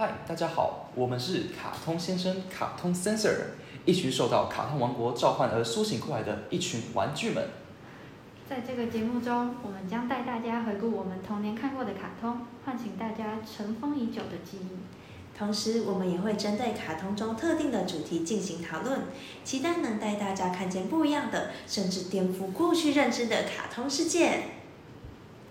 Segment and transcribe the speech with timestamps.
[0.00, 3.34] 嗨大家好我们是卡通先生卡通 sensor
[3.84, 7.50] 一群受到卡通王国召唤而苏醒过来的一群玩具们。
[8.48, 14.78] 在这个节目中我们将带大家回顾我们童年看过的卡通唤醒大家尘封已久的记忆。
[15.38, 19.00] 同时我们也会针对卡通中特定的主题进行讨论
[19.44, 24.59] 期待能带大家看见不一样的甚至颠覆过去认知的卡通世界。